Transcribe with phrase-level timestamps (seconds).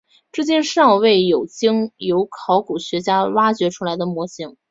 [0.31, 4.57] 至今尚未有经由考古学家挖掘出来的模型。